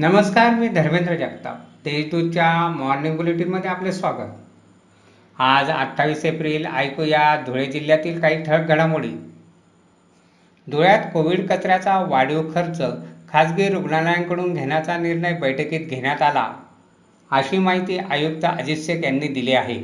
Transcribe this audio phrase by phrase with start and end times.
[0.00, 1.56] नमस्कार मी धर्मेंद्र जगताप.
[1.84, 4.30] तेजदूतच्या मॉर्निंग बुलेटिनमध्ये आपले स्वागत.
[5.38, 9.10] आज अठ्ठावीस एप्रिल ऐकूया धुळे जिल्ह्यातील काही ठळक घडामोडी.
[10.70, 12.82] धुळ्यात कोविड कचऱ्याचा वाढीव खर्च
[13.32, 16.52] खासगी रुग्णालयांकडून घेण्याचा निर्णय बैठकीत घेण्यात आला
[17.30, 19.82] अशी माहिती आयुक्त अजित शेख यांनी दिली आहे.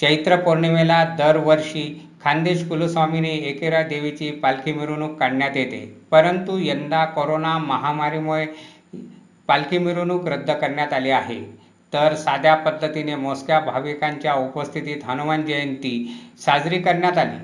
[0.00, 6.00] चैत्र पौर्णिमेला दरवर्षी खानदेश कुलस्वामीने एकेरा देवीची पालखी मिरवणूक काढण्यात येते.
[6.10, 8.46] परंतु यंदा कोरोना महामारीमुळे
[9.48, 11.40] पालखी मिरवणूक रद्द करण्यात आली आहे.
[11.92, 17.38] तर साध्या पद्धतीने मोजक्या भाविकांच्या उपस्थितीत हनुमान जयंती साजरी करण्यात आली.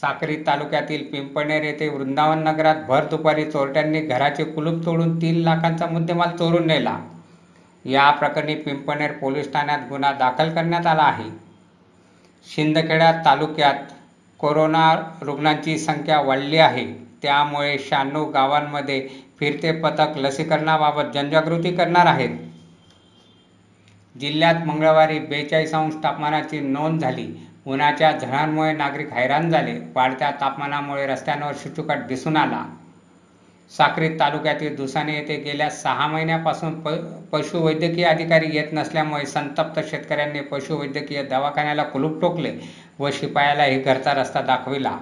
[0.00, 6.36] साक्री तालुक्यातील पिंपणेर येथे वृंदावन नगरात भर दुपारी चोरट्यांनी घराचे कुलूप तोडून तीन लाखांचा मुद्देमाल
[6.36, 6.98] चोरून नेला.
[7.84, 11.51] या प्रकरणी पिंपणेर पोलीस ठाण्यात गुन्हा दाखल करण्यात आला आहे.
[12.44, 13.74] शिंदखेडा तालुक्यात
[14.38, 16.86] कोरोना रुग्णांची संख्या वाढली आहे.
[17.22, 19.08] त्यामुळे शहाण्णव गावांमध्ये
[19.40, 22.38] फिरते पथक लसीकरणाबाबत जनजागृती करणार आहेत.
[24.20, 27.48] जिल्ह्यात मंगळवारी बेचाळीस अंश तापमानाची नोंद झाली.
[27.66, 29.78] उन्हाच्या झळांमुळे नागरिक हैराण झाले.
[29.94, 32.64] वाढत्या तापमानामुळे रस्त्यांवर शुचुकाट दिसून आला.
[33.72, 36.88] साक्रीत तालुक्यातील दुसाने येथे गेल्या सहा महिन्यापासून प
[37.32, 42.52] पशुवैद्यकीय अधिकारी येत नसल्यामुळे संतप्त शेतकऱ्यांनी पशुवैद्यकीय दवाखान्याला कुलूप टोकले
[42.98, 44.96] व शिपायालाही घरचा रस्ता दाखविला.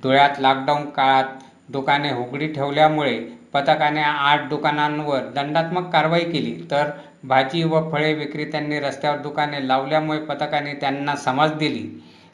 [0.00, 1.24] धुळ्यात लॉकडाऊन काळात
[1.68, 3.18] दुकाने उघडी ठेवल्यामुळे
[3.52, 6.54] पथकाने आठ दुकानांवर दंडात्मक कारवाई केली.
[6.70, 6.90] तर
[7.24, 11.88] भाजी व फळे विक्रेत्यांनी रस्त्यावर दुकाने लावल्यामुळे पथकाने त्यांना समज दिली.